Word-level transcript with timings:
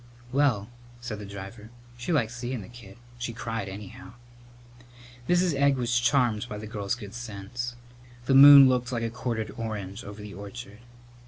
"Well," 0.31 0.67
said 0.99 1.19
the 1.19 1.27
driver, 1.27 1.69
"she 1.95 2.11
liked 2.11 2.31
seein' 2.31 2.61
the 2.63 2.67
kid. 2.67 2.97
She 3.19 3.33
cried, 3.33 3.69
anyhow." 3.69 4.13
Mrs. 5.29 5.53
Egg 5.53 5.75
was 5.77 5.99
charmed 5.99 6.47
by 6.49 6.57
the 6.57 6.65
girl's 6.65 6.95
good 6.95 7.13
sense. 7.13 7.75
The 8.25 8.33
moon 8.33 8.67
looked 8.67 8.91
like 8.91 9.03
a 9.03 9.11
quartered 9.11 9.51
orange 9.57 10.03
over 10.03 10.19
the 10.19 10.33
orchard. 10.33 10.79